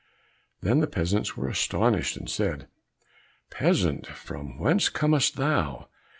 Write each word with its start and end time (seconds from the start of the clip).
Then 0.61 0.79
the 0.79 0.87
peasants 0.87 1.37
were 1.37 1.47
astonished, 1.47 2.17
and 2.17 2.27
said, 2.27 2.67
"Peasant, 3.51 4.07
from 4.07 4.57
whence 4.57 4.89
comest 4.89 5.35
thou? 5.35 5.89